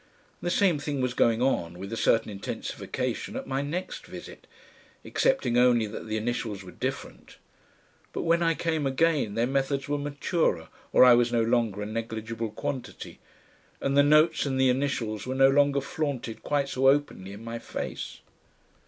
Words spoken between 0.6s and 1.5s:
thing was going